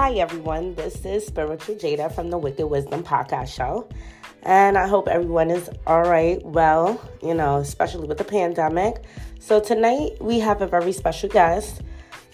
[0.00, 0.76] Hi, everyone.
[0.76, 3.88] This is Spiritual Jada from the Wicked Wisdom Podcast Show.
[4.44, 9.02] And I hope everyone is all right, well, you know, especially with the pandemic.
[9.40, 11.82] So, tonight we have a very special guest,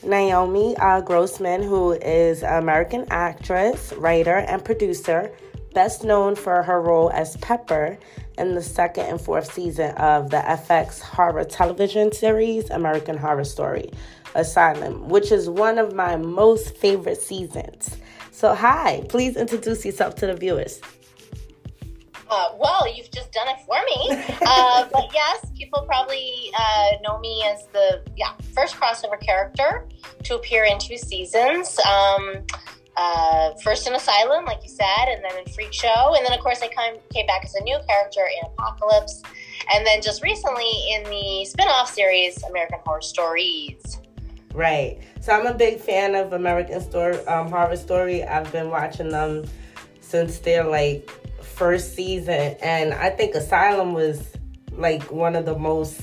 [0.02, 5.32] Naomi uh, Grossman, who is an American actress, writer, and producer,
[5.72, 7.96] best known for her role as Pepper
[8.36, 13.90] in the second and fourth season of the FX horror television series, American Horror Story.
[14.34, 17.96] Asylum, which is one of my most favorite seasons.
[18.30, 20.80] So, hi, please introduce yourself to the viewers.
[22.28, 24.38] Uh, well, you've just done it for me.
[24.46, 29.86] Uh, but yes, people probably uh, know me as the yeah first crossover character
[30.24, 31.78] to appear in two seasons.
[31.80, 32.44] Um,
[32.96, 36.40] uh, first in Asylum, like you said, and then in Freak Show, and then of
[36.40, 39.22] course I came came back as a new character in Apocalypse,
[39.74, 43.98] and then just recently in the spin-off series American Horror Stories.
[44.54, 45.00] Right.
[45.20, 48.22] So I'm a big fan of American Story, um, Horror Story.
[48.22, 49.46] I've been watching them
[50.00, 51.10] since their like
[51.42, 54.22] first season, and I think Asylum was
[54.70, 56.00] like one of the most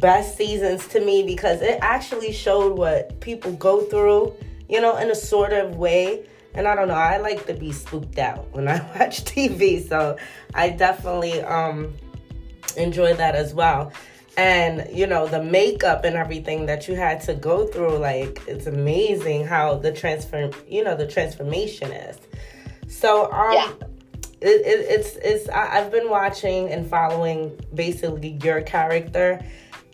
[0.00, 4.34] best seasons to me because it actually showed what people go through,
[4.68, 6.26] you know, in a sort of way.
[6.54, 10.16] And I don't know, I like to be spooked out when I watch TV, so
[10.54, 11.94] I definitely um
[12.76, 13.92] enjoy that as well
[14.36, 18.66] and you know the makeup and everything that you had to go through like it's
[18.66, 22.18] amazing how the transfer you know the transformation is.
[22.88, 23.72] So um yeah.
[24.40, 29.44] it, it, it's it's I, i've been watching and following basically your character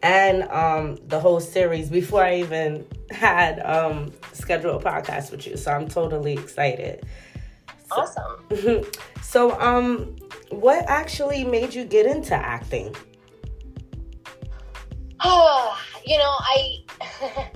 [0.03, 5.57] and um the whole series before i even had um scheduled a podcast with you.
[5.57, 7.05] So i'm totally excited.
[7.89, 8.85] So, awesome.
[9.23, 10.17] So um
[10.51, 12.95] what actually made you get into acting
[15.21, 16.79] Oh, you know, I.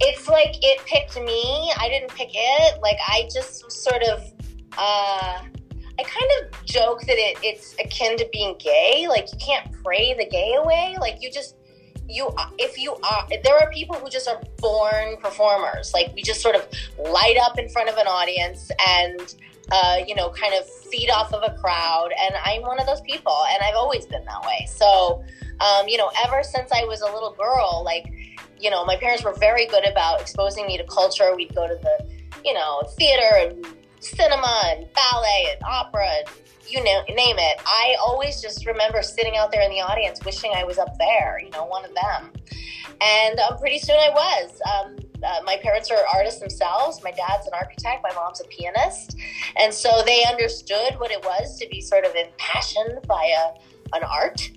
[0.00, 1.72] it's like it picked me.
[1.78, 2.80] I didn't pick it.
[2.82, 4.22] Like I just sort of.
[4.76, 5.42] uh
[5.98, 9.06] I kind of joke that it, it's akin to being gay.
[9.08, 10.96] Like you can't pray the gay away.
[10.98, 11.56] Like you just
[12.08, 15.92] you if you are there are people who just are born performers.
[15.92, 16.66] Like we just sort of
[16.98, 19.34] light up in front of an audience and
[19.70, 22.10] uh, you know kind of feed off of a crowd.
[22.20, 24.66] And I'm one of those people, and I've always been that way.
[24.68, 25.22] So
[25.60, 28.06] um, you know, ever since I was a little girl, like,
[28.58, 31.34] you know, my parents were very good about exposing me to culture.
[31.34, 32.08] We'd go to the,
[32.44, 33.66] you know, theater and
[34.00, 36.28] cinema and ballet and opera and
[36.72, 37.60] you know, name it.
[37.66, 41.38] I always just remember sitting out there in the audience wishing I was up there,
[41.42, 42.32] you know, one of them.
[43.00, 44.60] And um, pretty soon I was.
[44.72, 47.02] Um, uh, my parents are artists themselves.
[47.02, 49.16] My dad's an architect, my mom's a pianist.
[49.56, 54.02] And so they understood what it was to be sort of impassioned by a, an
[54.04, 54.50] art.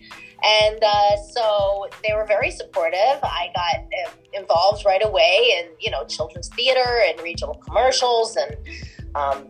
[0.44, 3.19] And uh, so they were very supportive.
[3.23, 8.56] I got uh, involved right away in, you know, children's theater and regional commercials and
[9.16, 9.50] um,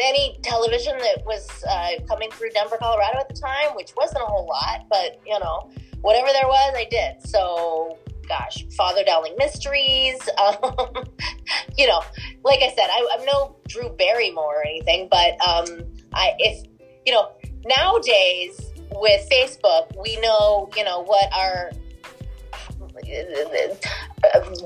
[0.00, 4.26] any television that was uh, coming through Denver, Colorado at the time, which wasn't a
[4.26, 5.70] whole lot, but, you know,
[6.02, 7.26] whatever there was, I did.
[7.28, 7.98] So,
[8.28, 10.18] gosh, Father Dowling Mysteries.
[10.40, 11.04] Um,
[11.76, 12.02] you know,
[12.44, 15.84] like I said, I, am no Drew Barrymore or anything, but um,
[16.14, 16.66] I, if,
[17.04, 17.30] you know,
[17.64, 21.70] nowadays, with Facebook, we know, you know, what our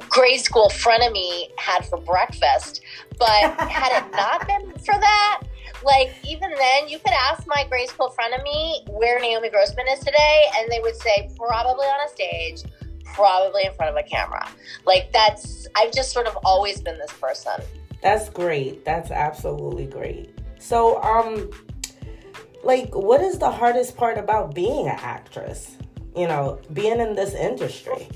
[0.08, 2.82] grade school frenemy had for breakfast.
[3.18, 5.42] But had it not been for that,
[5.84, 10.42] like even then, you could ask my grade school frenemy where Naomi Grossman is today,
[10.58, 12.62] and they would say probably on a stage,
[13.04, 14.48] probably in front of a camera.
[14.86, 17.64] Like that's I've just sort of always been this person.
[18.02, 18.84] That's great.
[18.84, 20.30] That's absolutely great.
[20.58, 21.50] So, um,
[22.64, 25.76] like what is the hardest part about being an actress?
[26.16, 28.08] You know being in this industry.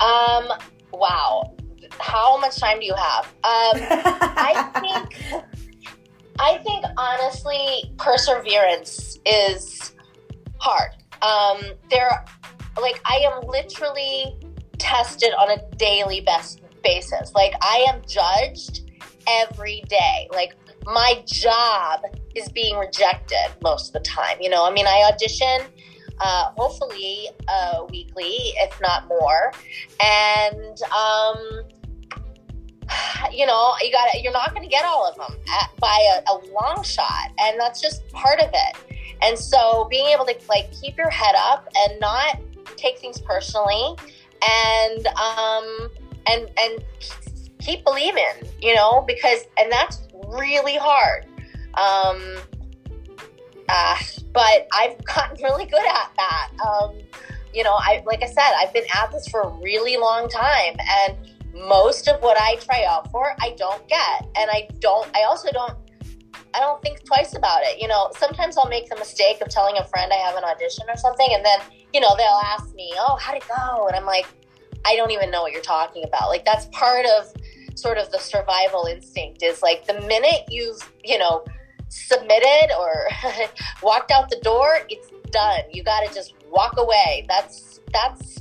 [0.00, 0.48] Um
[0.92, 1.54] wow.
[1.98, 3.26] How much time do you have?
[3.26, 5.42] Um i think
[6.38, 9.92] i think honestly perseverance is
[10.58, 10.90] hard.
[11.22, 12.24] Um there
[12.80, 14.36] like i am literally
[14.78, 17.32] tested on a daily best basis.
[17.34, 18.90] Like i am judged
[19.26, 20.28] every day.
[20.32, 20.54] Like
[20.86, 22.00] my job
[22.34, 24.36] is being rejected most of the time.
[24.40, 25.66] You know, I mean, I audition
[26.20, 29.52] uh, hopefully uh, weekly, if not more,
[30.02, 31.62] and um,
[33.32, 36.32] you know, you got you're not going to get all of them at, by a,
[36.32, 38.76] a long shot, and that's just part of it.
[39.22, 42.38] And so, being able to like keep your head up and not
[42.76, 43.96] take things personally,
[44.46, 45.90] and um,
[46.26, 46.84] and and
[47.60, 48.24] keep believing,
[48.60, 51.26] you know, because and that's really hard.
[51.74, 52.36] Um,
[53.68, 53.96] uh,
[54.32, 56.50] but I've gotten really good at that.
[56.66, 56.96] Um,
[57.52, 60.76] you know, I like I said, I've been at this for a really long time,
[60.78, 61.16] and
[61.54, 64.28] most of what I try out for, I don't get.
[64.36, 65.74] And I don't, I also don't,
[66.54, 67.80] I don't think twice about it.
[67.80, 70.84] You know, sometimes I'll make the mistake of telling a friend I have an audition
[70.88, 71.60] or something, and then,
[71.92, 73.88] you know, they'll ask me, oh, how'd it go?
[73.88, 74.26] And I'm like,
[74.86, 76.28] I don't even know what you're talking about.
[76.28, 77.32] Like, that's part of
[77.74, 81.44] sort of the survival instinct is like the minute you've, you know,
[81.90, 83.08] submitted or
[83.82, 85.60] walked out the door, it's done.
[85.70, 87.26] You got to just walk away.
[87.28, 88.40] That's, that's,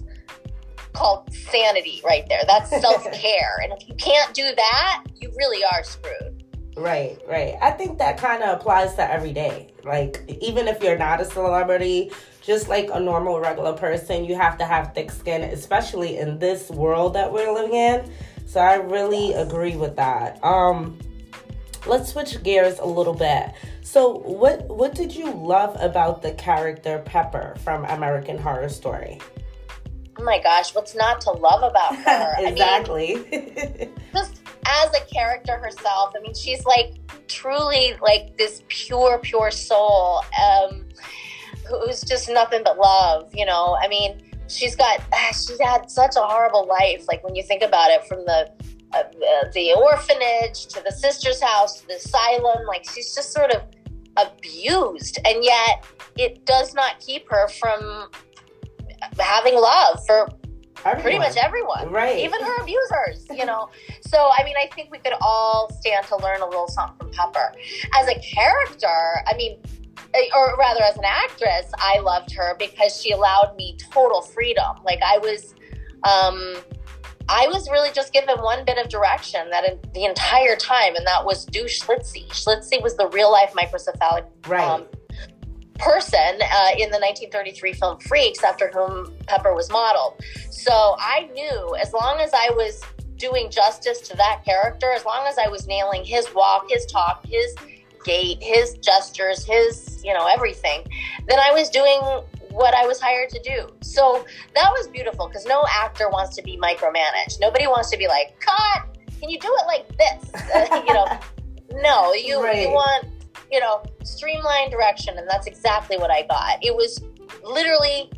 [0.93, 2.41] called sanity right there.
[2.47, 3.57] That's self care.
[3.63, 6.43] and if you can't do that, you really are screwed.
[6.75, 7.55] Right, right.
[7.61, 9.73] I think that kind of applies to every day.
[9.83, 12.11] Like, even if you're not a celebrity,
[12.41, 16.69] just like a normal, regular person, you have to have thick skin, especially in this
[16.69, 18.11] world that we're living in.
[18.45, 20.43] So I really agree with that.
[20.43, 20.97] Um,
[21.85, 23.53] let's switch gears a little bit.
[23.81, 29.19] So, what what did you love about the character Pepper from American Horror Story?
[30.19, 32.35] oh my gosh, what's not to love about her?
[32.39, 33.15] exactly.
[33.15, 36.95] I mean, just as a character herself, I mean, she's like
[37.27, 40.85] truly like this pure, pure soul um,
[41.67, 43.77] who's just nothing but love, you know?
[43.81, 47.05] I mean, she's got, she's had such a horrible life.
[47.07, 48.51] Like when you think about it from the,
[48.93, 49.03] uh,
[49.53, 53.63] the orphanage to the sister's house to the asylum, like she's just sort of
[54.17, 55.19] abused.
[55.25, 55.85] And yet
[56.17, 58.09] it does not keep her from
[59.19, 60.29] having love for
[60.85, 61.01] Everyone.
[61.01, 62.17] pretty much everyone, right?
[62.17, 63.69] Even her abusers, you know.
[64.01, 67.11] so, I mean, I think we could all stand to learn a little something from
[67.11, 67.51] Pepper
[67.95, 68.87] as a character.
[69.27, 69.59] I mean,
[70.13, 74.77] eh, or rather, as an actress, I loved her because she allowed me total freedom.
[74.85, 75.53] Like I was,
[76.03, 76.55] um,
[77.29, 81.23] I was really just given one bit of direction that the entire time, and that
[81.23, 82.27] was do Schlitzie.
[82.29, 84.67] Schlitzie was the real life microcephalic right.
[84.67, 84.85] um,
[85.77, 90.19] person uh, in the 1933 film Freaks, after whom Pepper was modeled.
[90.49, 92.81] So I knew as long as I was
[93.17, 97.23] doing justice to that character, as long as I was nailing his walk, his talk,
[97.27, 97.53] his
[98.03, 100.83] gait, his gestures, his, you know, everything,
[101.27, 102.01] then I was doing
[102.51, 103.69] what I was hired to do.
[103.81, 104.25] So
[104.55, 107.39] that was beautiful because no actor wants to be micromanaged.
[107.39, 110.69] Nobody wants to be like, cut, can you do it like this?
[110.87, 111.19] You know,
[111.81, 112.61] no, you, right.
[112.61, 113.05] you want
[113.51, 115.17] you know, streamlined direction.
[115.17, 116.63] And that's exactly what I got.
[116.63, 117.01] It was
[117.43, 118.11] literally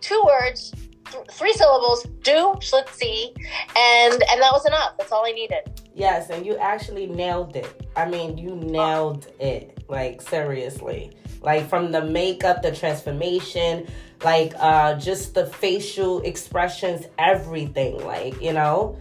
[0.00, 0.72] two words,
[1.10, 3.34] th- three syllables, do, Schlitzie,
[3.76, 4.96] and and that was enough.
[4.98, 5.80] That's all I needed.
[5.94, 7.86] Yes, and you actually nailed it.
[7.96, 9.84] I mean, you nailed it.
[9.88, 11.12] Like seriously.
[11.42, 13.86] Like from the makeup, the transformation,
[14.24, 18.04] like uh just the facial expressions, everything.
[18.04, 18.98] Like, you know?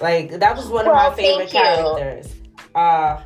[0.00, 2.34] Like that was one of well, my favorite characters.
[2.74, 3.22] Uh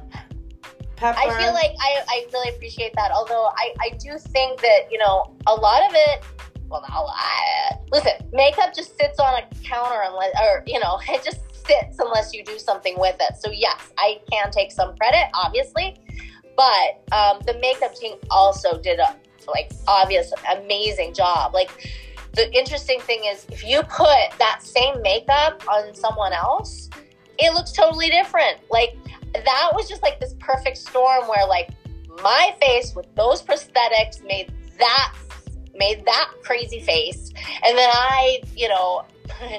[0.96, 1.18] Pepper.
[1.18, 3.10] I feel like I, I really appreciate that.
[3.12, 6.24] Although I, I do think that, you know, a lot of it,
[6.68, 7.80] well, not a lot.
[7.90, 12.32] Listen, makeup just sits on a counter unless, or, you know, it just sits unless
[12.32, 13.36] you do something with it.
[13.38, 15.96] So, yes, I can take some credit, obviously.
[16.56, 19.16] But um, the makeup team also did a,
[19.48, 21.54] like, obvious, amazing job.
[21.54, 21.70] Like,
[22.32, 26.90] the interesting thing is if you put that same makeup on someone else,
[27.38, 28.58] it looks totally different.
[28.70, 28.96] Like,
[29.42, 31.70] that was just like this perfect storm where like
[32.22, 35.14] my face with those prosthetics made that
[35.74, 37.32] made that crazy face
[37.64, 39.04] and then i you know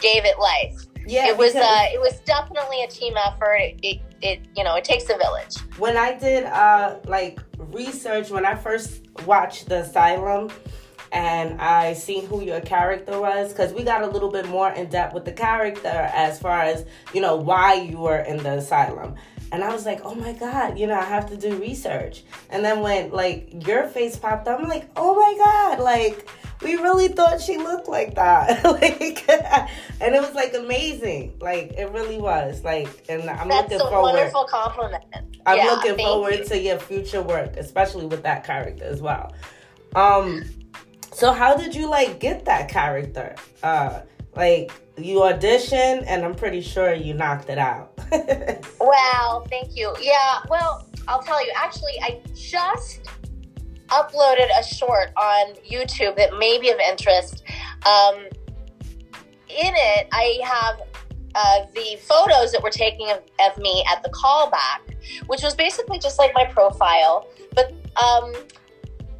[0.00, 3.56] gave it life yeah it was uh it was definitely a team effort.
[3.56, 5.56] It, it, it you know it takes a village.
[5.78, 10.50] When i did uh like research when i first watched the asylum
[11.14, 14.88] and I seen who your character was because we got a little bit more in
[14.88, 19.14] depth with the character as far as you know why you were in the asylum.
[19.52, 22.24] And I was like, oh my God, you know, I have to do research.
[22.50, 26.28] And then when like your face popped up, I'm like, oh my God, like
[26.62, 28.64] we really thought she looked like that.
[28.80, 29.28] like
[30.00, 31.36] and it was like amazing.
[31.40, 32.64] Like it really was.
[32.64, 34.14] Like and I'm That's looking a forward.
[34.14, 35.04] wonderful compliment.
[35.46, 36.44] I'm yeah, looking forward you.
[36.46, 39.32] to your future work, especially with that character as well.
[39.94, 40.42] Um
[41.14, 43.34] so how did you like get that character?
[43.62, 44.00] Uh
[44.36, 47.98] like you auditioned and I'm pretty sure you knocked it out.
[48.80, 49.94] wow, thank you.
[50.00, 53.00] Yeah, well, I'll tell you, actually I just
[53.88, 57.44] uploaded a short on YouTube that may be of interest.
[57.86, 58.26] Um,
[59.48, 60.80] in it, I have
[61.34, 64.94] uh, the photos that were taken of, of, me at the callback,
[65.26, 67.28] which was basically just like my profile.
[67.54, 68.32] But um,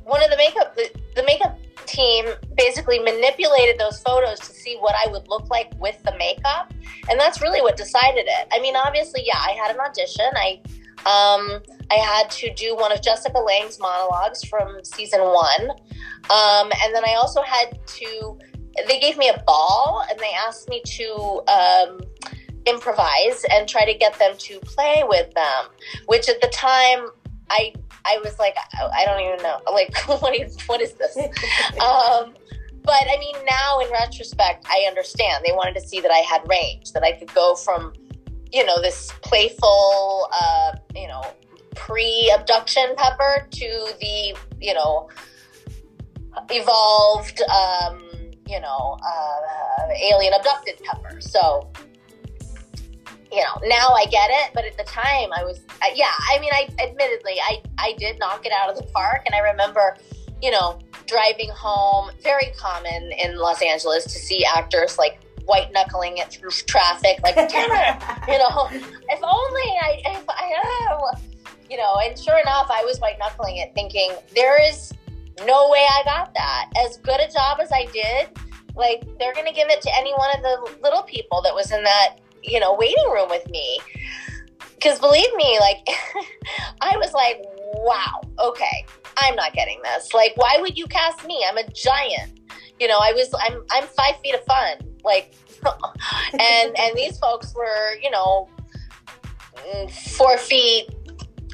[0.04, 2.26] one of the makeup, the, the makeup team
[2.56, 6.72] basically manipulated those photos to see what I would look like with the makeup.
[7.10, 8.48] And that's really what decided it.
[8.52, 10.26] I mean, obviously, yeah, I had an audition.
[10.34, 10.60] I
[11.06, 15.70] um, I had to do one of Jessica Lange's monologues from season one.
[16.30, 18.38] Um, and then I also had to
[18.88, 22.00] they gave me a ball and they asked me to um,
[22.66, 25.66] improvise and try to get them to play with them,
[26.06, 27.06] which at the time
[27.54, 27.72] I
[28.04, 28.56] I was like
[28.98, 29.60] I don't even know.
[29.72, 31.16] Like what is what is this?
[31.16, 32.34] um,
[32.82, 35.44] but I mean now in retrospect I understand.
[35.46, 37.92] They wanted to see that I had range that I could go from
[38.52, 41.22] you know this playful uh, you know
[41.74, 45.08] pre-abduction pepper to the you know
[46.50, 48.00] evolved um,
[48.48, 51.20] you know uh, alien abducted pepper.
[51.20, 51.70] So
[53.34, 56.38] you know, now I get it, but at the time I was, uh, yeah, I
[56.38, 59.22] mean, I admittedly, I, I did knock it out of the park.
[59.26, 59.96] And I remember,
[60.40, 66.18] you know, driving home, very common in Los Angeles to see actors like white knuckling
[66.18, 71.18] it through traffic, like, damn it, you know, if only I, if I, uh,
[71.68, 74.92] you know, and sure enough, I was white knuckling it thinking there is
[75.44, 76.70] no way I got that.
[76.86, 78.28] As good a job as I did,
[78.76, 81.72] like, they're going to give it to any one of the little people that was
[81.72, 83.80] in that you know, waiting room with me.
[84.74, 85.78] Because believe me, like,
[86.80, 87.42] I was like,
[87.74, 88.84] wow, okay,
[89.16, 90.12] I'm not getting this.
[90.12, 91.44] Like, why would you cast me?
[91.48, 92.40] I'm a giant.
[92.78, 94.78] You know, I was, I'm, I'm five feet of fun.
[95.02, 95.34] Like,
[96.32, 98.48] and, and these folks were, you know,
[99.56, 100.88] mm, four feet,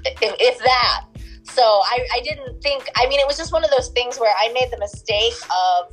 [0.04, 1.04] if, if that.
[1.44, 4.34] So I, I didn't think, I mean, it was just one of those things where
[4.40, 5.92] I made the mistake of,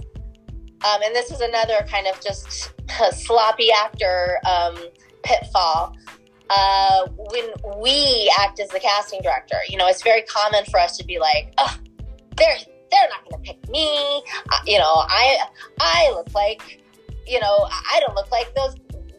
[0.86, 2.72] um, and this is another kind of just
[3.12, 4.78] sloppy actor um,
[5.24, 5.96] pitfall.
[6.50, 7.50] Uh, when
[7.82, 11.20] we act as the casting director, you know, it's very common for us to be
[11.20, 11.78] like, oh,
[12.38, 12.58] they're
[12.90, 14.24] they're not going to pick me.
[14.50, 15.40] Uh, you know, I
[15.80, 16.82] I look like,
[17.26, 18.76] you know, I don't look like those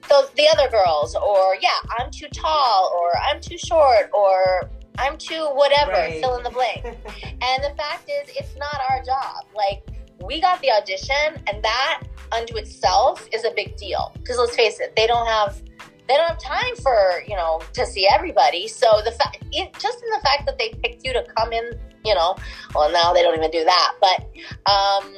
[0.08, 5.18] those the other girls, or yeah, I'm too tall, or I'm too short, or I'm
[5.18, 6.20] too whatever, right.
[6.20, 6.84] fill in the blank.
[6.84, 9.44] and the fact is, it's not our job.
[9.54, 9.82] Like
[10.24, 14.12] we got the audition, and that unto itself is a big deal.
[14.18, 15.62] Because let's face it, they don't have
[16.08, 18.68] they don't have time for you know to see everybody.
[18.68, 21.72] So the fact, just in the fact that they picked you to come in,
[22.04, 22.36] you know,
[22.74, 24.20] well now they don't even do that, but
[24.70, 25.14] um,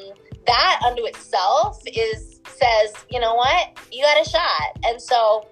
[0.47, 5.47] that unto itself is says, you know what, you got a shot, and so.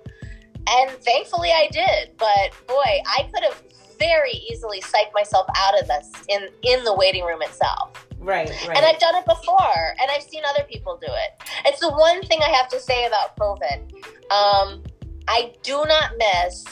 [0.70, 3.62] And thankfully I did, but boy, I could have
[3.98, 8.07] very easily psyched myself out of this in in the waiting room itself.
[8.18, 8.76] Right, right.
[8.76, 11.48] And I've done it before, and I've seen other people do it.
[11.66, 13.92] It's the one thing I have to say about COVID.
[14.30, 14.82] Um,
[15.28, 16.64] I do not miss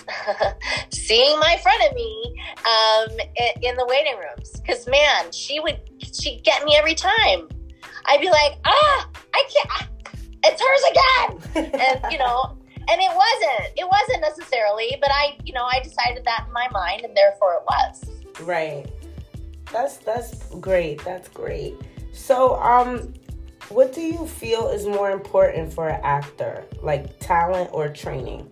[0.90, 2.26] seeing my frenemy
[2.64, 7.48] um, in, in the waiting rooms because man, she would she get me every time.
[8.06, 9.68] I'd be like, ah, I can't.
[9.70, 9.88] Ah,
[10.44, 12.56] it's hers again, and you know,
[12.88, 13.72] and it wasn't.
[13.76, 17.54] It wasn't necessarily, but I, you know, I decided that in my mind, and therefore
[17.54, 18.40] it was.
[18.40, 18.86] Right.
[19.72, 21.04] That's that's great.
[21.04, 21.74] That's great.
[22.12, 23.12] So, um,
[23.68, 28.48] what do you feel is more important for an actor, like talent or training?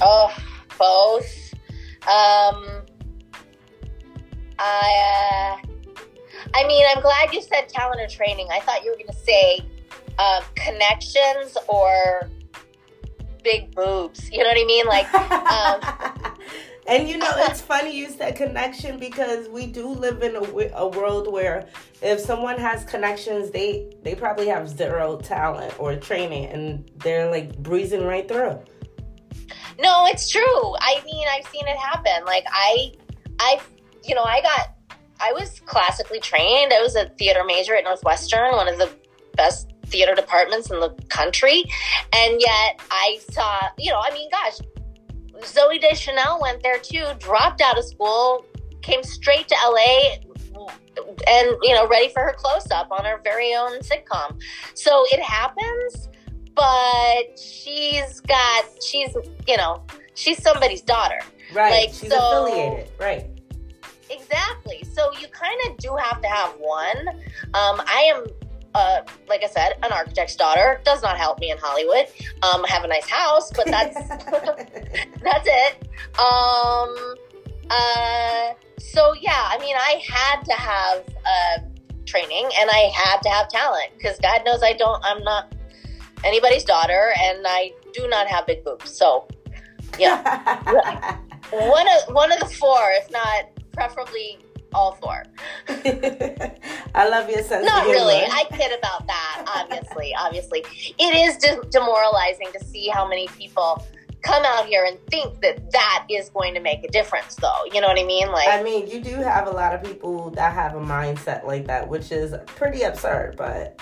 [0.00, 0.34] Oh,
[0.78, 1.54] both.
[2.02, 2.86] Um,
[4.58, 5.68] I, uh,
[6.54, 8.48] I mean, I'm glad you said talent or training.
[8.50, 9.60] I thought you were going to say
[10.18, 12.30] uh, connections or
[13.44, 14.30] big boobs.
[14.30, 14.86] You know what I mean?
[14.86, 15.14] Like,
[16.24, 16.36] um,
[16.88, 20.88] and you know, it's funny you said connection because we do live in a, a
[20.88, 21.68] world where
[22.02, 27.56] if someone has connections, they they probably have zero talent or training, and they're like
[27.58, 28.58] breezing right through.
[29.80, 30.74] No, it's true.
[30.80, 32.24] I mean, I've seen it happen.
[32.24, 32.92] Like I,
[33.38, 33.60] I,
[34.04, 34.74] you know, I got,
[35.20, 36.72] I was classically trained.
[36.72, 38.90] I was a theater major at Northwestern, one of the
[39.36, 41.64] best theater departments in the country.
[42.12, 44.58] And yet I saw, you know, I mean, gosh,
[45.40, 48.44] Zooey Deschanel went there too, dropped out of school,
[48.82, 50.16] came straight to LA
[51.26, 54.40] and, you know, ready for her close up on her very own sitcom.
[54.74, 56.08] So it happens,
[56.54, 59.14] but she's got, she's,
[59.46, 61.20] you know, she's somebody's daughter.
[61.52, 61.86] Right.
[61.86, 62.90] Like, she's so, affiliated.
[62.98, 63.30] Right.
[64.10, 64.84] Exactly.
[64.92, 67.08] So you kind of do have to have one.
[67.54, 68.26] Um, I am
[68.74, 72.06] uh, like I said, an architect's daughter does not help me in Hollywood.
[72.42, 73.94] Um, I have a nice house, but that's
[75.22, 75.88] that's it.
[76.18, 77.14] Um,
[77.70, 81.58] uh, so yeah, I mean, I had to have uh,
[82.06, 85.02] training and I had to have talent because God knows I don't.
[85.04, 85.54] I'm not
[86.24, 88.90] anybody's daughter, and I do not have big boobs.
[88.90, 89.26] So
[89.98, 91.16] yeah,
[91.50, 94.38] one of one of the four, if not preferably
[94.72, 95.24] all for.
[95.68, 97.66] I love your sense.
[97.66, 98.16] Not really.
[98.16, 99.44] I kid about that.
[99.56, 100.64] Obviously, obviously,
[100.98, 103.84] it is de- demoralizing to see how many people
[104.22, 107.80] come out here and think that that is going to make a difference though you
[107.80, 110.52] know what i mean like I mean, you do have a lot of people that
[110.52, 113.80] have a mindset like that, which is pretty absurd, but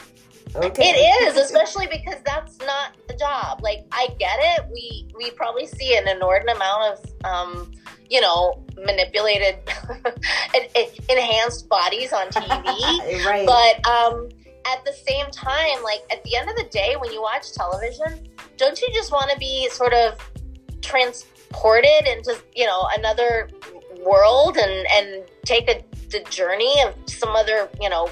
[0.55, 0.91] okay.
[0.91, 3.61] It is, especially because that's not the job.
[3.63, 4.67] Like I get it.
[4.73, 7.73] We we probably see an inordinate amount of um,
[8.11, 9.57] you know, manipulated
[10.55, 13.25] en- en- enhanced bodies on TV.
[13.27, 13.47] right.
[13.47, 14.29] But um
[14.67, 18.29] at the same time, like at the end of the day when you watch television,
[18.57, 20.19] don't you just want to be sort of
[20.83, 23.49] transported into, you know, another
[24.05, 28.09] world and and take a the journey of some other, you know,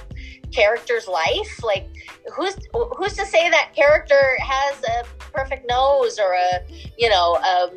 [0.55, 1.63] character's life?
[1.63, 1.89] Like
[2.33, 2.57] who's
[2.97, 6.61] who's to say that character has a perfect nose or a
[6.97, 7.71] you know um,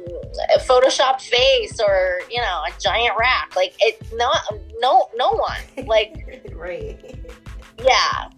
[0.55, 4.41] a photoshopped face or you know a giant rack like it not
[4.79, 7.19] no no one like right.
[7.83, 8.29] yeah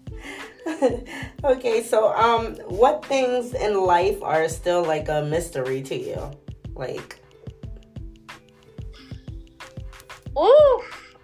[1.44, 6.32] okay, so um what things in life are still like a mystery to you?
[6.76, 7.20] Like
[10.38, 10.82] Ooh,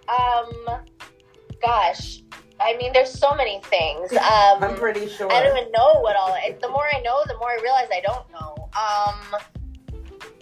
[0.08, 0.80] um
[1.62, 2.22] gosh
[2.60, 5.30] i mean there's so many things um I'm pretty sure.
[5.32, 6.34] I don't even know what all.
[6.60, 8.68] The more I know, the more I realize I don't know.
[8.76, 9.40] Um,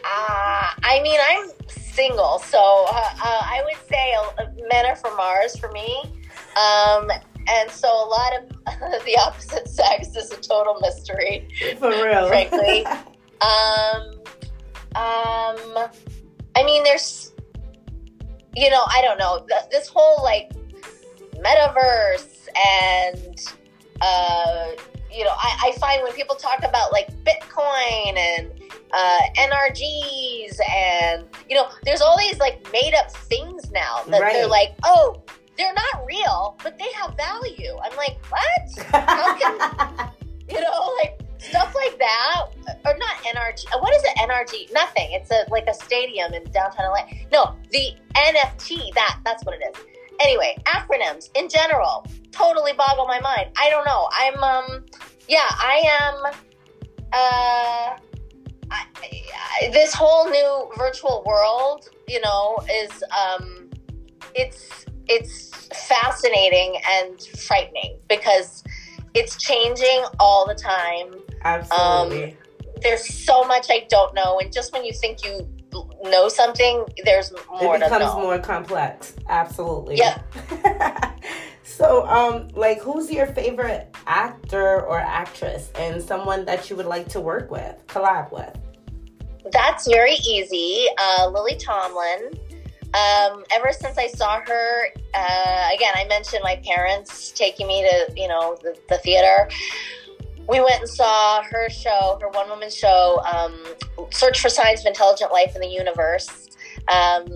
[0.04, 5.16] uh, I mean, I'm single, so uh, uh, I would say uh, men are from
[5.16, 6.02] Mars for me.
[6.56, 7.10] Um,
[7.48, 12.28] and so a lot of the opposite sex is a total mystery, For real.
[12.28, 12.84] frankly.
[12.86, 14.10] um,
[14.96, 15.88] um,
[16.56, 17.32] I mean, there's,
[18.54, 19.46] you know, I don't know.
[19.70, 20.52] This whole like
[21.44, 23.52] metaverse and
[24.00, 24.70] uh,
[25.12, 28.50] you know, I, I find when people talk about like Bitcoin and
[28.92, 34.48] uh, NRGs and you know, there's all these like made up things now that they're
[34.48, 35.22] like, oh,
[35.56, 37.76] they're not real, but they have value.
[37.82, 38.86] I'm like, what?
[38.86, 40.10] How can
[40.48, 42.46] You know, like stuff like that,
[42.84, 43.64] or not NRG.
[43.80, 44.16] What is it?
[44.18, 44.72] NRG?
[44.74, 45.08] Nothing.
[45.12, 47.06] It's a like a stadium in downtown LA.
[47.32, 48.92] No, the NFT.
[48.94, 49.84] That that's what it is.
[50.24, 53.50] Anyway, acronyms in general totally boggle my mind.
[53.58, 54.08] I don't know.
[54.10, 54.86] I'm um,
[55.28, 56.24] yeah, I am.
[57.12, 57.98] Uh,
[58.70, 63.68] I, I, this whole new virtual world, you know, is um,
[64.34, 68.64] it's it's fascinating and frightening because
[69.12, 72.38] it's changing all the time Absolutely.
[72.82, 75.46] there's so much I don't know, and just when you think you
[76.04, 79.14] know something, there's more it to becomes more complex.
[79.28, 79.96] Absolutely.
[79.96, 80.20] Yeah.
[81.62, 87.08] so, um, like, who's your favorite actor or actress, and someone that you would like
[87.08, 88.56] to work with, collab with?
[89.52, 90.86] That's very easy.
[90.98, 92.38] Uh, Lily Tomlin.
[92.94, 98.12] Um, ever since I saw her, uh, again, I mentioned my parents taking me to
[98.16, 99.48] you know the, the theater.
[100.48, 103.64] We went and saw her show, her one woman show, um,
[104.10, 106.48] Search for Signs of Intelligent Life in the Universe.
[106.88, 107.26] Um,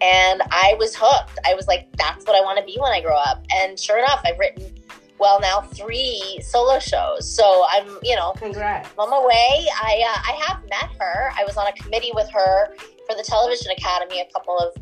[0.00, 1.38] and I was hooked.
[1.44, 3.44] I was like, that's what I want to be when I grow up.
[3.52, 4.72] And sure enough, I've written,
[5.18, 7.34] well, now three solo shows.
[7.34, 8.88] So I'm, you know, Congrats.
[8.96, 9.66] on my way.
[9.82, 11.32] I uh, I have met her.
[11.36, 12.68] I was on a committee with her
[13.08, 14.72] for the Television Academy a couple of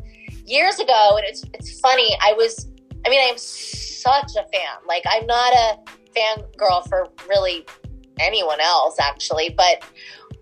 [0.45, 2.15] years ago, and it's it's funny.
[2.21, 2.67] I was,
[3.05, 4.77] I mean, I'm such a fan.
[4.87, 5.77] Like, I'm not a
[6.15, 7.65] fangirl for really
[8.19, 9.83] anyone else, actually, but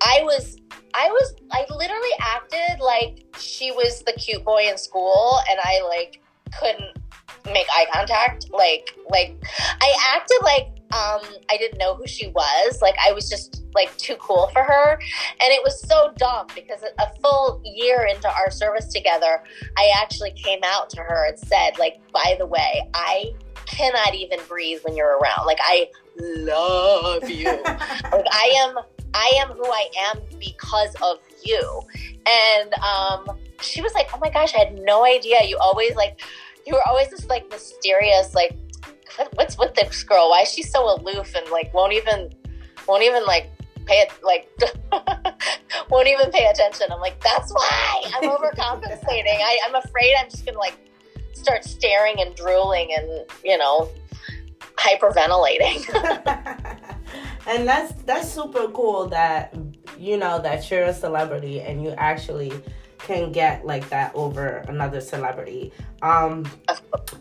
[0.04, 0.58] I was.
[0.98, 5.82] I was I literally acted like she was the cute boy in school and I
[5.90, 6.22] like
[6.58, 6.98] couldn't
[7.46, 8.50] make eye contact.
[8.50, 9.36] Like like
[9.82, 12.82] I acted like um I didn't know who she was.
[12.82, 14.94] Like I was just like too cool for her.
[14.94, 19.44] And it was so dumb because a- a full year into our service together
[19.78, 23.34] I actually came out to her and said like by the way I
[23.66, 25.46] cannot even breathe when you're around.
[25.46, 27.52] Like I love you.
[28.12, 28.78] Like I am
[29.16, 31.82] I am who I am because of you.
[32.28, 35.44] And um, she was like, Oh my gosh, I had no idea.
[35.44, 36.22] You always like
[36.68, 38.58] you were always this like mysterious, like
[39.36, 40.30] what's with this girl?
[40.30, 42.34] Why is she so aloof and like won't even
[42.88, 43.50] won't even like
[43.86, 44.50] pay it like
[45.90, 46.88] won't even pay attention.
[46.92, 49.28] I'm like, that's why I'm overcompensating.
[49.28, 50.78] I, I'm afraid I'm just gonna like
[51.34, 53.90] start staring and drooling and, you know,
[54.78, 56.90] hyperventilating.
[57.48, 59.56] and that's that's super cool that
[59.98, 62.52] you know that you're a celebrity and you actually
[63.00, 65.72] can get like that over another celebrity.
[66.02, 66.48] Um,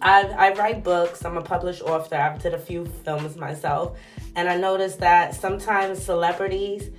[0.00, 1.24] I, I write books.
[1.24, 2.16] I'm a published author.
[2.16, 3.98] I've did a few films myself,
[4.34, 6.90] and I noticed that sometimes celebrities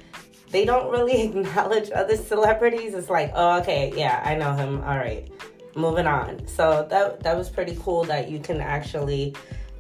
[0.56, 2.94] they don't really acknowledge other celebrities.
[2.94, 4.82] It's like, oh, okay, yeah, I know him.
[4.84, 5.30] All right,
[5.76, 6.48] moving on.
[6.48, 9.36] So that that was pretty cool that you can actually,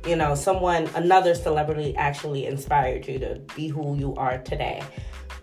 [0.05, 4.83] you know, someone another celebrity actually inspired you to be who you are today.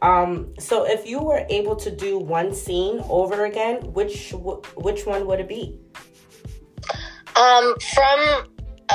[0.00, 4.32] Um, so if you were able to do one scene over again, which
[4.76, 5.78] which one would it be?
[7.36, 8.46] Um, from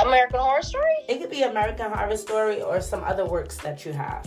[0.04, 0.94] American Horror Story.
[1.08, 4.26] It could be American Horror Story or some other works that you have.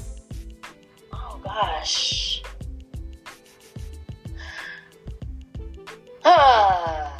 [1.13, 2.43] Oh gosh.
[6.23, 7.17] Ah.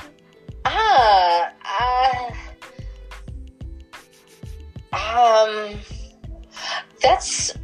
[0.64, 1.52] Ah.
[1.66, 2.51] Ah.
[4.94, 5.80] Um.
[7.02, 7.56] That's.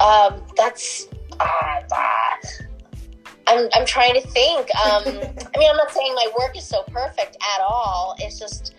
[0.00, 0.42] Um.
[0.56, 1.08] That's.
[1.40, 1.74] Ah.
[3.46, 4.68] I'm, I'm trying to think.
[4.76, 8.16] Um, I mean, I'm not saying my work is so perfect at all.
[8.18, 8.74] It's just,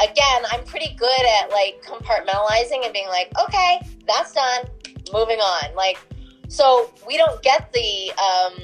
[0.00, 4.66] again, I'm pretty good at like compartmentalizing and being like, okay, that's done,
[5.12, 5.74] moving on.
[5.74, 5.98] Like,
[6.48, 8.54] so we don't get the um,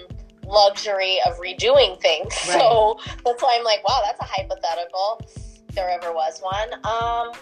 [0.47, 2.35] luxury of redoing things.
[2.49, 2.61] Right.
[2.61, 5.21] So that's why I'm like, wow, that's a hypothetical.
[5.69, 6.73] If there ever was one.
[6.85, 7.33] Um,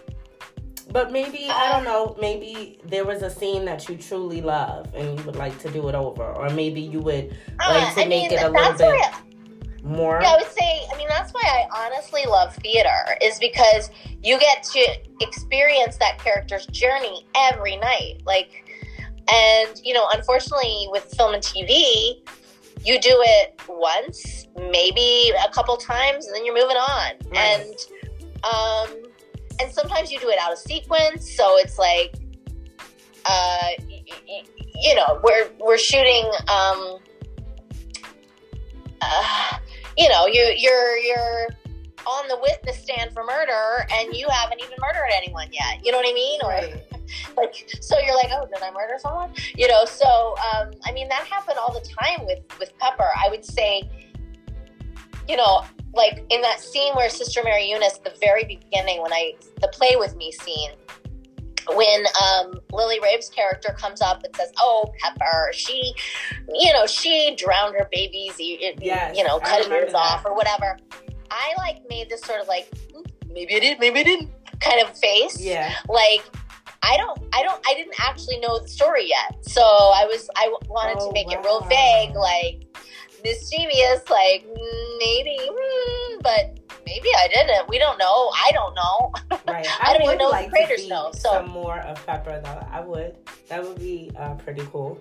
[0.95, 2.17] but maybe I don't know.
[2.21, 5.89] Maybe there was a scene that you truly love and you would like to do
[5.89, 8.73] it over, or maybe you would uh, like to I make mean, it a little
[8.79, 9.21] bit I,
[9.83, 10.21] more.
[10.23, 10.83] Yeah, I would say.
[10.93, 13.91] I mean, that's why I honestly love theater is because
[14.23, 18.23] you get to experience that character's journey every night.
[18.25, 18.65] Like,
[19.33, 22.23] and you know, unfortunately, with film and TV,
[22.85, 27.15] you do it once, maybe a couple times, and then you're moving on.
[27.35, 27.75] And
[28.45, 29.04] um,
[29.61, 32.15] and sometimes you do it out of sequence, so it's like,
[33.27, 33.69] uh,
[34.83, 36.31] you know, we're we're shooting.
[36.49, 36.99] Um,
[39.01, 39.59] uh,
[39.97, 41.49] you know, you you're you're
[42.07, 45.85] on the witness stand for murder, and you haven't even murdered anyone yet.
[45.85, 46.41] You know what I mean?
[46.43, 46.61] Or
[47.37, 49.33] like, so you're like, oh, did I murder someone?
[49.57, 53.09] You know, so um, I mean, that happened all the time with with Pepper.
[53.17, 53.89] I would say,
[55.29, 55.65] you know,
[55.95, 59.97] like in that scene where Sister Mary Eunice, the very beginning, when I the play
[59.97, 60.71] with me scene,
[61.69, 65.95] when um, Lily Rabe's character comes up and says, "Oh, Pepper, she,
[66.53, 70.35] you know, she drowned her babies, you, yes, you know, cut her ears off or
[70.35, 70.77] whatever."
[71.31, 73.03] I like made this sort of like hmm,
[73.33, 74.31] maybe I did, maybe I didn't
[74.61, 75.41] kind of face.
[75.41, 75.75] Yeah.
[75.89, 76.23] Like
[76.83, 80.55] I don't, I don't, I didn't actually know the story yet, so I was, I
[80.69, 81.41] wanted oh, to make wow.
[81.41, 82.64] it real vague, like
[83.25, 84.47] mischievous, like
[84.99, 87.69] maybe, mm, but maybe I didn't.
[87.69, 88.31] We don't know.
[88.35, 89.13] I don't know.
[89.47, 89.67] Right.
[89.83, 91.11] I, I don't even know like the creators know.
[91.13, 92.67] So some more of Pepper though.
[92.71, 93.15] I would.
[93.49, 94.99] That would be uh, pretty cool.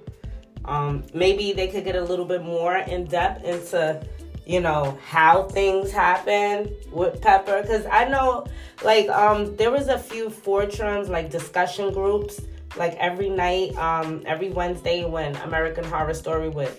[0.65, 4.05] Um, maybe they could get a little bit more in depth into
[4.45, 8.45] you know how things happen with pepper because i know
[8.83, 12.41] like um there was a few fortrums like discussion groups
[12.75, 16.77] like every night um every wednesday when american horror story would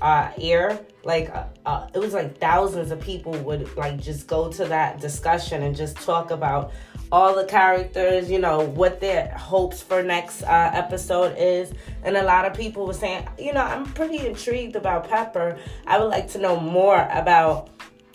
[0.00, 4.50] uh, air, like uh, uh, it was like thousands of people would like just go
[4.52, 6.72] to that discussion and just talk about
[7.12, 11.72] all the characters, you know, what their hopes for next uh, episode is.
[12.02, 15.58] And a lot of people were saying, you know, I'm pretty intrigued about Pepper.
[15.86, 17.70] I would like to know more about,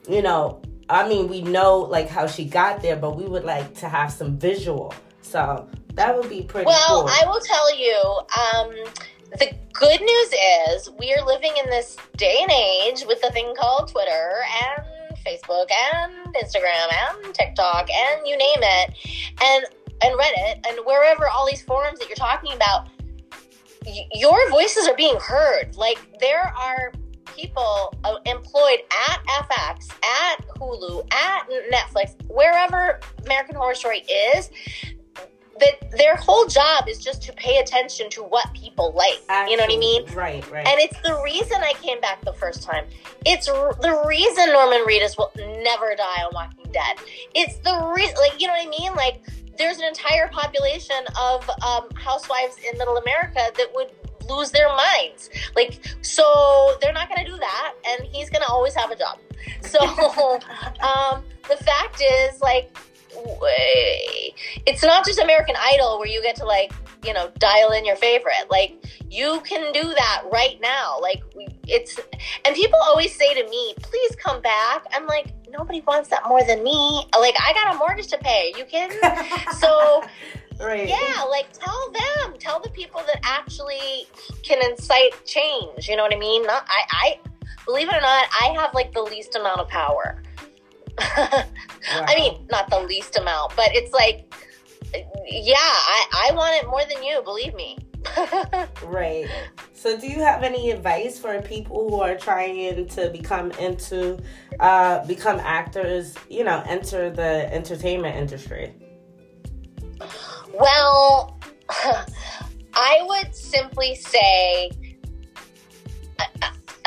[0.09, 3.75] you know, I mean, we know like how she got there, but we would like
[3.75, 4.93] to have some visual.
[5.21, 7.09] So that would be pretty well, cool.
[7.09, 8.19] I will tell you,
[8.53, 8.93] um,
[9.37, 10.33] the good news
[10.77, 15.17] is we are living in this day and age with the thing called Twitter and
[15.25, 18.93] Facebook and Instagram and TikTok and you name it,
[19.43, 19.65] and
[20.03, 22.89] and Reddit and wherever all these forums that you're talking about,
[24.13, 25.75] your voices are being heard.
[25.75, 26.91] Like there are
[27.27, 33.99] people uh, employed at FX, at Hulu, at Netflix, wherever American Horror Story
[34.35, 34.49] is,
[35.59, 39.21] that their whole job is just to pay attention to what people like.
[39.29, 39.51] Absolutely.
[39.51, 40.15] You know what I mean?
[40.15, 40.67] Right, right.
[40.67, 42.85] And it's the reason I came back the first time.
[43.25, 46.97] It's r- the reason Norman Reedus will never die on Walking Dead.
[47.35, 48.93] It's the reason, like, you know what I mean?
[48.95, 49.21] Like,
[49.57, 53.91] there's an entire population of um, housewives in Middle America that would
[54.29, 55.29] lose their minds.
[55.55, 58.95] Like, so they're not going to do that, and he's going to always have a
[58.95, 59.19] job.
[59.61, 59.79] So,
[60.81, 62.75] um, the fact is, like,
[63.41, 64.33] way.
[64.65, 66.71] It's not just American Idol where you get to like,
[67.05, 68.49] you know, dial in your favorite.
[68.49, 70.99] Like you can do that right now.
[71.01, 71.23] Like
[71.67, 71.99] it's
[72.45, 76.43] and people always say to me, "Please come back." I'm like, "Nobody wants that more
[76.43, 78.53] than me." Like I got a mortgage to pay.
[78.57, 78.97] You kidding?
[79.59, 80.03] so
[80.59, 80.87] Right.
[80.87, 84.05] Yeah, like tell them, tell the people that actually
[84.43, 85.89] can incite change.
[85.89, 86.43] You know what I mean?
[86.43, 86.83] Not I.
[86.91, 87.19] I
[87.65, 90.21] believe it or not, I have like the least amount of power
[90.99, 91.45] wow.
[91.91, 94.33] I mean, not the least amount, but it's like,
[95.29, 97.77] yeah, I, I want it more than you, believe me.
[98.83, 99.27] right.
[99.73, 104.19] So, do you have any advice for people who are trying to become into,
[104.59, 108.73] uh, become actors, you know, enter the entertainment industry?
[110.53, 111.39] Well,
[112.73, 114.71] I would simply say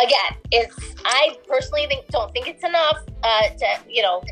[0.03, 4.23] again, it's I personally think don't think it's enough uh, to you know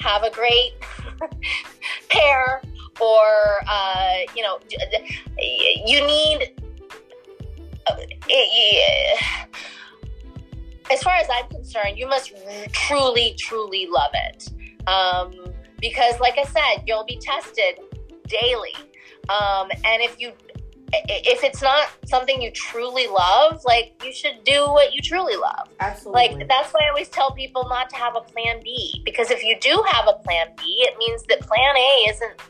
[0.00, 0.72] have a great
[2.08, 2.62] pair
[3.00, 4.58] or uh, you know
[5.86, 6.52] you need.
[7.90, 7.96] Uh,
[10.90, 12.32] as far as I'm concerned, you must
[12.72, 14.48] truly, truly love it.
[14.86, 17.80] Um, because, like I said, you'll be tested
[18.28, 18.74] daily.
[19.28, 20.32] Um, and if you
[20.92, 25.68] if it's not something you truly love, like you should do what you truly love.
[25.80, 26.22] Absolutely.
[26.22, 29.42] Like that's why I always tell people not to have a plan B because if
[29.42, 32.40] you do have a plan B, it means that plan A isn't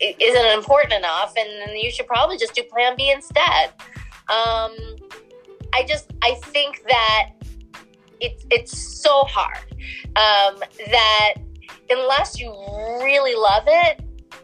[0.00, 3.70] isn't important enough, and you should probably just do plan B instead.
[4.28, 4.74] Um,
[5.72, 7.30] I just I think that
[8.20, 9.64] it's it's so hard
[10.16, 11.34] um, that
[11.90, 12.50] unless you
[13.02, 14.02] really love it,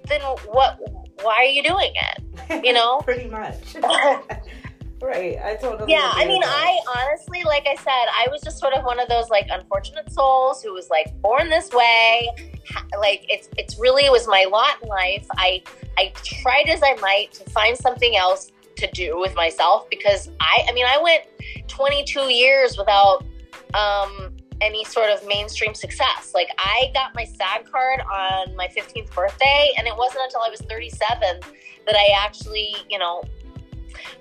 [0.09, 0.79] then what?
[1.23, 2.22] Why are you doing it?
[2.63, 3.75] You know, pretty much.
[5.03, 5.39] right.
[5.43, 5.91] I totally.
[5.91, 6.11] Yeah.
[6.15, 9.31] I mean, I honestly, like I said, I was just sort of one of those
[9.31, 12.29] like unfortunate souls who was like born this way.
[12.99, 15.27] Like it's it's really it was my lot in life.
[15.37, 15.63] I
[15.99, 20.65] I tried as I might to find something else to do with myself because I
[20.69, 21.25] I mean I went
[21.69, 23.25] 22 years without
[23.75, 26.33] um, any sort of mainstream success.
[26.35, 30.49] Like I got my SAG card on my 15th birthday, and it wasn't until I
[30.49, 31.41] was 37
[31.87, 33.23] that I actually, you know,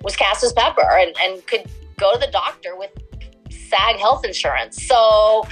[0.04, 2.92] was cast as Pepper and, and could go to the doctor with
[3.50, 4.84] SAG health insurance.
[4.86, 5.44] So,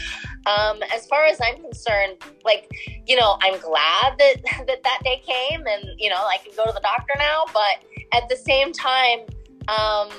[0.45, 2.69] um, as far as I'm concerned, like,
[3.05, 4.35] you know, I'm glad that,
[4.67, 7.43] that that day came and, you know, I can go to the doctor now.
[7.53, 9.19] But at the same time,
[9.67, 10.09] um,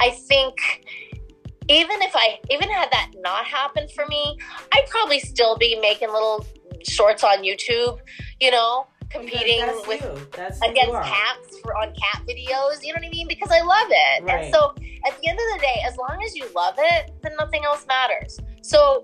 [0.00, 0.84] I think
[1.70, 4.36] even if I even had that not happen for me,
[4.72, 6.44] I'd probably still be making little
[6.82, 8.00] shorts on YouTube,
[8.40, 10.02] you know, competing with
[10.64, 12.82] against cats for on cat videos.
[12.82, 13.28] You know what I mean?
[13.28, 14.24] Because I love it.
[14.24, 14.44] Right.
[14.44, 14.74] And so
[15.06, 17.86] at the end of the day, as long as you love it, then nothing else
[17.86, 18.40] matters.
[18.62, 19.02] So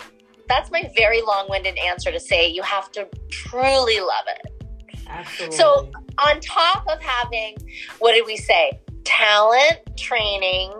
[0.48, 4.64] that's my very long-winded answer to say you have to truly love it.
[5.08, 5.56] Absolutely.
[5.56, 7.56] So on top of having
[8.00, 8.80] what did we say?
[9.04, 10.72] Talent, training,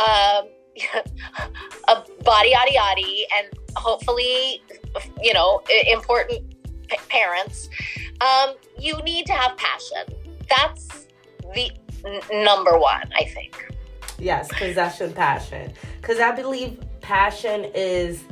[0.00, 0.48] um,
[1.88, 4.62] a body yaddy yaddy and hopefully
[5.20, 6.42] you know important
[6.88, 7.68] p- parents.
[8.20, 10.14] Um, you need to have passion.
[10.48, 11.06] That's
[11.54, 11.70] the
[12.04, 13.72] n- number one i think.
[14.18, 15.72] Yes possession passion.
[16.00, 18.24] Because i believe passion is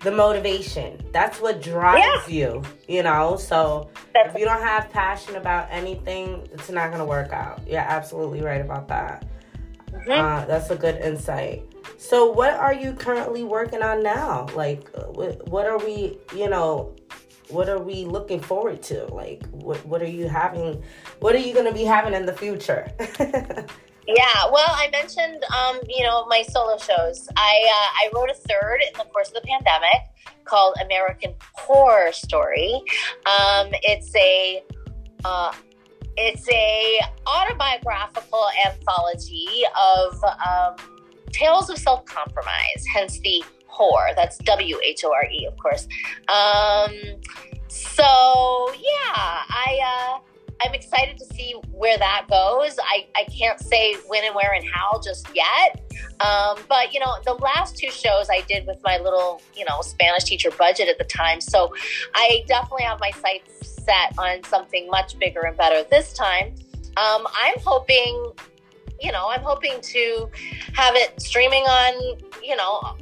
[0.00, 1.02] the motivation.
[1.12, 2.28] That's what drives yeah.
[2.28, 3.36] you you know?
[3.36, 7.66] So that's if you don't have passion about anything it's not going to work out.
[7.66, 9.24] You're absolutely right about that
[9.94, 10.10] mm-hmm.
[10.10, 11.62] uh, that's a good insight
[12.04, 14.46] so, what are you currently working on now?
[14.54, 16.94] Like, what are we, you know,
[17.48, 19.06] what are we looking forward to?
[19.06, 20.82] Like, what what are you having?
[21.20, 22.90] What are you going to be having in the future?
[22.98, 27.28] yeah, well, I mentioned, um, you know, my solo shows.
[27.36, 30.02] I uh, I wrote a third in the course of the pandemic
[30.44, 32.82] called American Whore Story.
[33.24, 34.62] Um, it's a
[35.24, 35.52] uh,
[36.16, 40.76] it's a autobiographical anthology of um,
[41.32, 44.14] tales of self compromise, hence the whore.
[44.14, 45.88] That's W H O R E, of course.
[46.28, 46.92] Um,
[47.68, 48.04] so
[48.74, 52.78] yeah, I uh, I'm excited to see where that goes.
[52.82, 55.80] I, I can't say when and where and how just yet.
[56.20, 59.80] Um, but you know, the last two shows I did with my little you know
[59.80, 61.74] Spanish teacher budget at the time, so
[62.14, 66.54] I definitely have my sights set on something much bigger and better this time.
[66.96, 68.32] Um, I'm hoping
[69.00, 70.30] you know, I'm hoping to
[70.72, 72.96] have it streaming on, you know,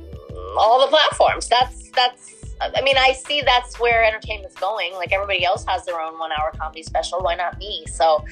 [0.59, 1.49] all the platforms.
[1.49, 2.41] That's that's.
[2.75, 4.94] I mean, I see that's where entertainment's going.
[4.94, 7.20] Like everybody else has their own one-hour comedy special.
[7.20, 7.85] Why not me?
[7.87, 8.25] So,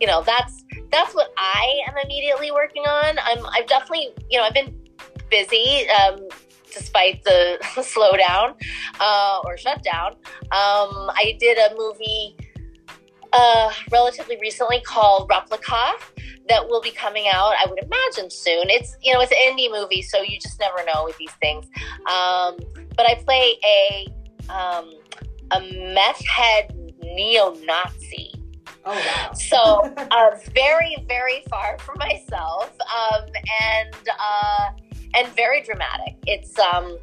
[0.00, 3.18] you know, that's that's what I am immediately working on.
[3.22, 4.74] I'm I've definitely, you know, I've been
[5.30, 5.88] busy.
[5.90, 6.28] Um,
[6.74, 8.54] despite the slowdown
[8.98, 10.12] uh, or shutdown.
[10.50, 12.36] Um, I did a movie
[13.34, 15.92] uh, relatively recently called Replica
[16.48, 18.70] that will be coming out, I would imagine soon.
[18.70, 21.66] It's you know it's an indie movie, so you just never know with these things.
[22.06, 22.58] Um,
[22.96, 24.06] but I play a
[24.52, 24.90] um,
[25.50, 25.60] a
[25.94, 28.32] meth head neo-Nazi.
[28.86, 29.32] Oh wow!
[29.32, 29.56] So
[30.10, 33.24] uh, very very far from myself, um,
[33.62, 34.70] and uh,
[35.14, 36.16] and very dramatic.
[36.26, 36.98] It's um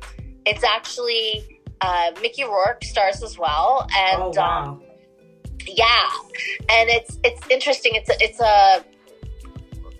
[0.46, 4.64] it's actually uh, Mickey Rourke stars as well, and oh, wow.
[4.64, 4.84] um,
[5.68, 6.10] yeah,
[6.70, 7.94] and it's it's interesting.
[7.96, 8.84] It's a, it's a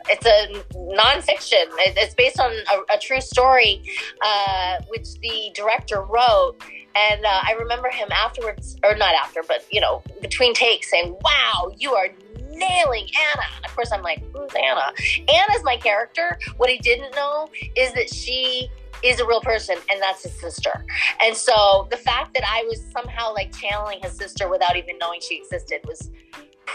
[0.10, 1.66] it's a nonfiction.
[1.80, 3.82] It's based on a, a true story,
[4.24, 6.56] uh, which the director wrote.
[6.96, 11.16] And uh, I remember him afterwards, or not after, but you know, between takes, saying,
[11.24, 12.08] "Wow, you are
[12.50, 14.92] nailing Anna." And of course, I'm like, "Who's Anna?"
[15.32, 16.38] Anna's my character.
[16.58, 18.70] What he didn't know is that she
[19.04, 20.86] is a real person, and that's his sister.
[21.24, 25.20] And so the fact that I was somehow like channeling his sister without even knowing
[25.22, 26.10] she existed was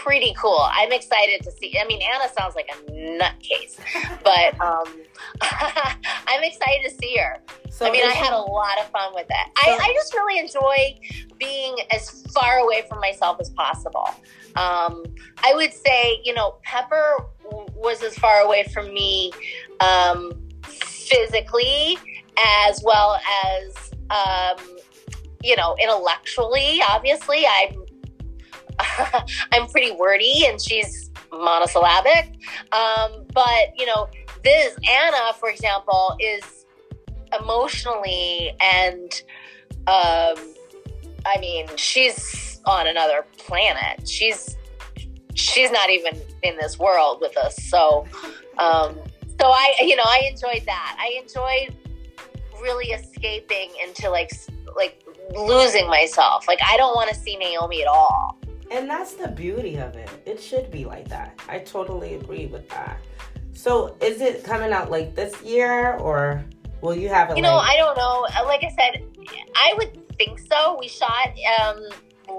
[0.03, 0.67] pretty cool.
[0.71, 1.77] I'm excited to see.
[1.79, 3.79] I mean, Anna sounds like a nutcase,
[4.23, 4.85] but um,
[6.27, 7.37] I'm excited to see her.
[7.69, 9.47] So I mean, I had a lot of fun with it.
[9.63, 10.99] So I, I, just really enjoy
[11.37, 14.09] being as far away from myself as possible.
[14.55, 15.03] Um,
[15.43, 17.25] I would say, you know, Pepper
[17.75, 19.31] was as far away from me
[19.79, 20.31] um,
[20.63, 21.97] physically
[22.37, 24.77] as well as, um,
[25.43, 26.81] you know, intellectually.
[26.89, 27.85] Obviously, I'm
[29.51, 32.35] I'm pretty wordy, and she's monosyllabic.
[32.71, 34.07] Um, but you know,
[34.43, 36.65] this Anna, for example, is
[37.39, 39.21] emotionally and
[39.87, 40.35] um,
[41.25, 44.07] I mean, she's on another planet.
[44.07, 44.57] She's
[45.33, 47.55] she's not even in this world with us.
[47.69, 48.05] So,
[48.57, 48.97] um,
[49.39, 50.97] so I, you know, I enjoyed that.
[50.99, 51.75] I enjoyed
[52.61, 54.31] really escaping into like
[54.75, 55.03] like
[55.35, 56.47] losing myself.
[56.47, 58.37] Like I don't want to see Naomi at all.
[58.69, 60.09] And that's the beauty of it.
[60.25, 61.39] It should be like that.
[61.47, 62.99] I totally agree with that.
[63.53, 66.43] So, is it coming out like this year or
[66.81, 67.37] will you have it?
[67.37, 68.27] You know, I don't know.
[68.45, 69.03] Like I said,
[69.55, 70.77] I would think so.
[70.79, 71.29] We shot
[71.61, 71.87] um,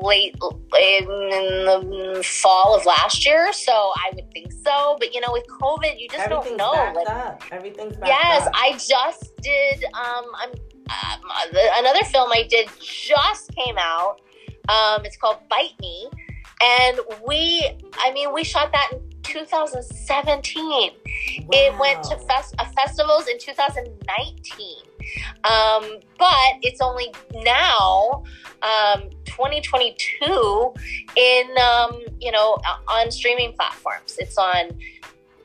[0.02, 0.34] late
[0.78, 4.96] in the fall of last year, so I would think so.
[4.98, 6.72] But you know, with COVID, you just don't know.
[6.72, 7.42] Like, up.
[7.50, 8.52] Everything's yes, up.
[8.54, 9.84] I just did.
[9.94, 10.50] Um, I'm
[10.88, 11.30] um,
[11.78, 14.20] another film I did just came out.
[14.68, 16.08] Um, it's called Bite Me,
[16.62, 17.68] and we.
[17.98, 20.64] I mean, we shot that in 2017.
[20.64, 20.90] Wow.
[21.52, 24.87] It went to fest- uh, festivals in 2019.
[25.44, 28.24] Um, but it's only now,
[28.62, 30.74] um, 2022,
[31.16, 32.58] in um, you know
[32.88, 34.16] on streaming platforms.
[34.18, 34.70] It's on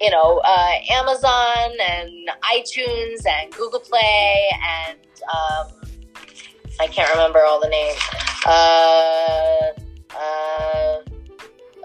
[0.01, 4.99] you know uh, Amazon and iTunes and Google Play and
[5.33, 5.83] um,
[6.79, 7.99] I can't remember all the names.
[8.45, 9.71] Uh,
[10.17, 10.99] uh,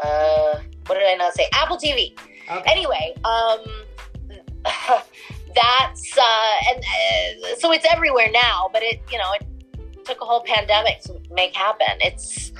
[0.02, 1.48] uh, what did I not say?
[1.52, 2.18] Apple TV.
[2.50, 2.62] Okay.
[2.70, 3.60] Anyway, um,
[5.60, 8.68] that's uh, and uh, so it's everywhere now.
[8.72, 11.98] But it, you know, it took a whole pandemic to make happen.
[12.00, 12.52] It's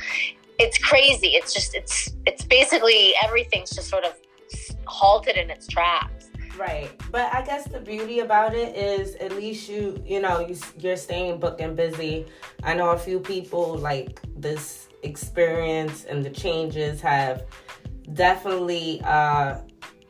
[0.59, 1.29] it's crazy.
[1.29, 4.15] It's just it's it's basically everything's just sort of
[4.87, 6.31] halted in its tracks.
[6.59, 10.57] Right, but I guess the beauty about it is at least you you know you
[10.79, 12.27] you're staying booked and busy.
[12.65, 17.45] I know a few people like this experience and the changes have
[18.15, 19.59] definitely uh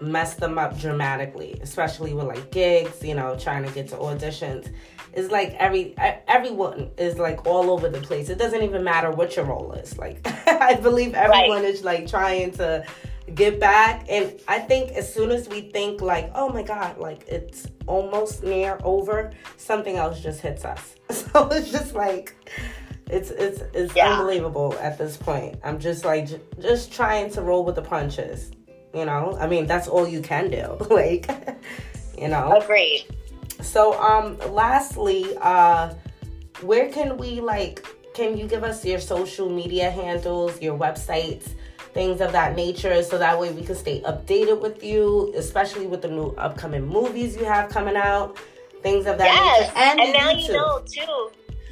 [0.01, 4.73] messed them up dramatically, especially with like gigs, you know, trying to get to auditions.
[5.13, 5.95] It's like every
[6.29, 8.29] everyone is like all over the place.
[8.29, 9.97] It doesn't even matter what your role is.
[9.99, 11.65] Like I believe everyone right.
[11.65, 12.85] is like trying to
[13.35, 17.27] get back and I think as soon as we think like, "Oh my god, like
[17.29, 20.95] it's almost near over," something else just hits us.
[21.11, 22.35] So it's just like
[23.11, 24.13] it's it's it's yeah.
[24.13, 25.59] unbelievable at this point.
[25.65, 28.51] I'm just like j- just trying to roll with the punches.
[28.95, 30.77] You know, I mean, that's all you can do.
[30.91, 31.29] like,
[32.17, 32.61] you know.
[32.61, 33.05] Agreed.
[33.61, 35.95] So, um, lastly, uh,
[36.63, 37.87] where can we like?
[38.15, 41.51] Can you give us your social media handles, your websites,
[41.93, 46.03] things of that nature, so that way we can stay updated with you, especially with
[46.03, 48.37] the new upcoming movies you have coming out,
[48.83, 49.61] things of that yes.
[49.61, 49.73] nature.
[49.77, 50.47] And, and now YouTube.
[50.47, 51.31] you know too.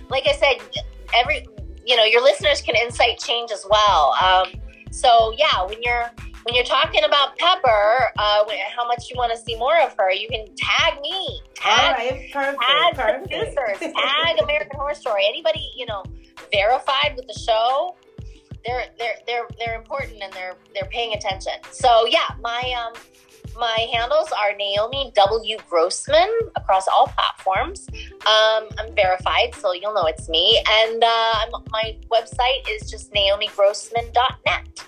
[0.09, 0.57] Like I said,
[1.15, 1.47] every
[1.85, 4.15] you know your listeners can insight change as well.
[4.23, 6.11] Um, so yeah, when you're
[6.47, 10.13] when you're talking about Pepper, uh, how much you want to see more of her,
[10.13, 13.31] you can tag me, tag, right, perfect, tag perfect.
[13.31, 15.25] producers, tag American Horror Story.
[15.29, 16.05] Anybody you know
[16.53, 17.97] verified with the show,
[18.65, 21.55] they're they're they're they're important and they're they're paying attention.
[21.73, 22.93] So yeah, my um
[23.59, 27.89] my handles are Naomi W Grossman across all platforms.
[28.27, 30.63] Um, I'm verified, so you'll know it's me.
[30.69, 34.87] And uh, my website is just naomigrossman.net.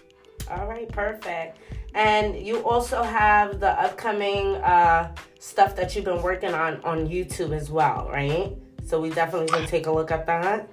[0.51, 1.59] All right, perfect.
[1.95, 7.55] And you also have the upcoming uh, stuff that you've been working on on YouTube
[7.55, 8.57] as well, right?
[8.85, 10.69] So we definitely can take a look at that.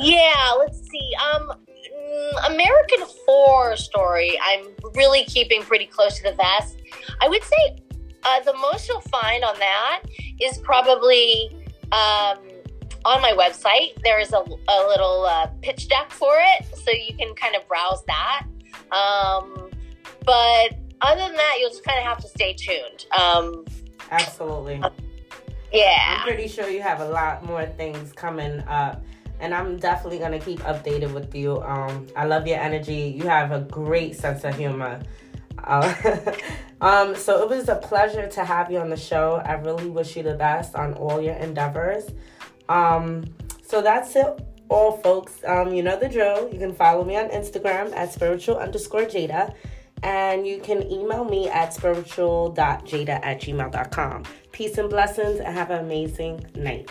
[0.00, 1.14] Yeah, let's see.
[1.32, 4.38] Um, mm, American Whore Story.
[4.42, 6.76] I'm really keeping pretty close to the vest.
[7.22, 7.78] I would say
[8.24, 10.02] uh, the most you'll find on that
[10.40, 11.50] is probably
[11.92, 12.38] um,
[13.04, 14.00] on my website.
[14.04, 17.66] There is a, a little uh, pitch deck for it, so you can kind of
[17.68, 18.46] browse that.
[18.92, 19.70] Um,
[20.24, 23.06] but other than that, you'll just kind of have to stay tuned.
[23.18, 23.64] Um,
[24.10, 24.82] Absolutely.
[25.72, 26.16] yeah.
[26.18, 29.02] I'm pretty sure you have a lot more things coming up.
[29.40, 31.62] And I'm definitely gonna keep updated with you.
[31.62, 33.14] Um, I love your energy.
[33.16, 35.00] You have a great sense of humor.
[35.62, 35.94] Uh,
[36.80, 39.40] um, so it was a pleasure to have you on the show.
[39.44, 42.10] I really wish you the best on all your endeavors.
[42.68, 43.26] Um,
[43.62, 45.34] so that's it all, folks.
[45.46, 46.50] Um, you know the drill.
[46.52, 49.54] You can follow me on Instagram at spiritual underscore Jada.
[50.02, 54.24] And you can email me at spiritual.jada at gmail.com.
[54.52, 56.90] Peace and blessings and have an amazing night.